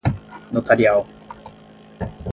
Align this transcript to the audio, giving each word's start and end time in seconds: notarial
notarial 0.55 1.05